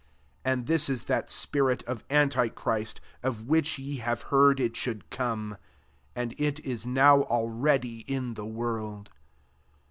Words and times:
And 0.43 0.65
this 0.65 0.89
is 0.89 1.03
that 1.03 1.25
a/drif 1.25 1.83
of 1.83 2.03
anti 2.09 2.47
christ, 2.47 2.99
of 3.21 3.45
which 3.47 3.77
ye 3.77 3.97
have 3.97 4.23
heard 4.33 4.59
it 4.59 4.75
should 4.75 5.07
come; 5.11 5.57
and 6.15 6.33
it 6.39 6.59
is 6.61 6.87
now 6.87 7.21
already 7.21 7.99
in 8.07 8.33
the 8.33 8.47
world. 8.47 9.11